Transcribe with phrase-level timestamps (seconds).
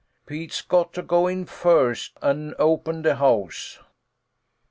[0.25, 3.77] Pete's got to go in first an' open de house."